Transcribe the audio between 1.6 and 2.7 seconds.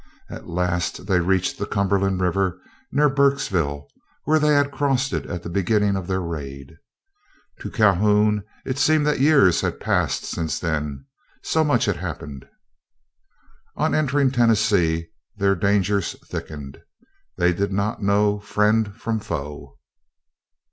Cumberland River